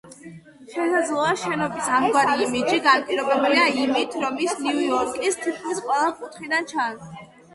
[0.75, 7.13] შესაძლოა შენობის ამგვარი იმიჯი განპირობებულია იმით, რომ ის ნიუ-იორკის თითქმის ყველა კუთხიდან ჩანს.